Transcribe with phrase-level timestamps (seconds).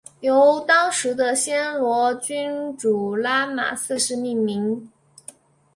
[0.21, 4.89] 由当时的暹罗君主拉玛四世命名。